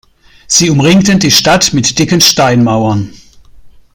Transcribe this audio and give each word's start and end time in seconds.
Sie 0.47 0.71
umringten 0.71 1.19
die 1.19 1.29
Stadt 1.29 1.73
mit 1.73 1.99
dicken 1.99 2.21
Steinmauern. 2.21 3.13